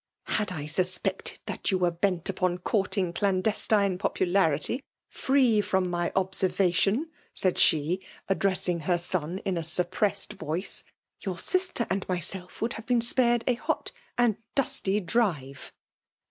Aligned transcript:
*' 0.19 0.23
Had 0.39 0.51
I 0.51 0.65
suspected 0.65 1.39
that 1.45 1.69
you 1.69 1.77
were 1.77 1.91
bent 1.91 2.27
upon 2.27 2.57
conrling 2.57 3.13
clandestine 3.13 3.99
popularity, 3.99 4.83
free 5.09 5.61
from 5.61 5.89
mj 5.89 6.11
'<d>aervatjioi^" 6.13 7.03
said 7.35 7.59
she, 7.59 8.01
addressing 8.27 8.79
her 8.79 8.97
eon 8.99 9.37
in 9.45 9.53
mi 9.53 9.61
suppressed 9.63 10.33
voice," 10.33 10.83
your 11.23 11.37
sister 11.37 11.85
and 11.91 12.09
myself 12.09 12.63
would 12.63 12.73
have 12.73 12.87
been 12.87 13.01
spared 13.01 13.43
a 13.45 13.53
hot 13.53 13.91
and 14.17 14.37
dusty 14.55 14.99
iobife. 14.99 15.69